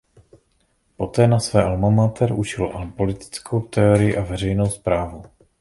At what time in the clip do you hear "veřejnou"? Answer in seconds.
4.21-4.65